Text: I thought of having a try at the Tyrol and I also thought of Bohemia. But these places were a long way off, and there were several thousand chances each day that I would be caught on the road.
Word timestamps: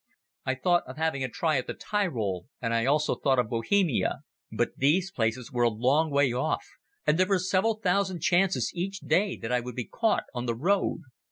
I 0.47 0.55
thought 0.55 0.81
of 0.87 0.97
having 0.97 1.23
a 1.23 1.29
try 1.29 1.57
at 1.57 1.67
the 1.67 1.75
Tyrol 1.75 2.47
and 2.59 2.73
I 2.73 2.87
also 2.87 3.13
thought 3.13 3.37
of 3.37 3.51
Bohemia. 3.51 4.21
But 4.51 4.71
these 4.75 5.11
places 5.11 5.51
were 5.51 5.61
a 5.61 5.69
long 5.69 6.09
way 6.09 6.33
off, 6.33 6.65
and 7.05 7.19
there 7.19 7.27
were 7.27 7.37
several 7.37 7.75
thousand 7.75 8.21
chances 8.21 8.71
each 8.73 9.01
day 9.01 9.37
that 9.37 9.51
I 9.51 9.59
would 9.59 9.75
be 9.75 9.85
caught 9.85 10.23
on 10.33 10.47
the 10.47 10.55
road. 10.55 11.01